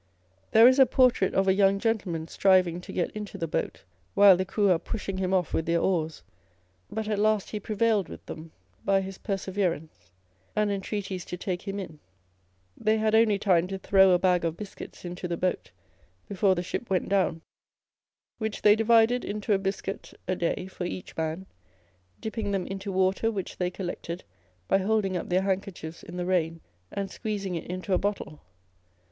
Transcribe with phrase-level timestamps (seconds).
[0.51, 3.83] There is a por trait of a young gentleman striving to get into the boat,
[4.15, 6.23] while the crew are pushing him off with their oars;
[6.89, 8.51] but at last he prevailed with them
[8.83, 10.09] by his perseverance
[10.55, 11.99] and entreaties to take him in.
[12.75, 15.69] They had only time to throw a bag of biscuits into the boat
[16.27, 17.43] before the ship went down;
[18.39, 21.45] which they divided into a biscuit a day for each man,
[22.19, 24.23] dipping them into water which they collected
[24.67, 26.59] by holding up their handkerchiefs in the rain
[26.91, 28.41] and squeezing it into a bottle.